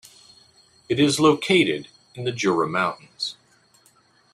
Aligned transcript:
It 0.89 0.99
is 0.99 1.19
located 1.19 1.87
in 2.15 2.23
the 2.23 2.31
Jura 2.31 2.67
mountains. 2.67 3.35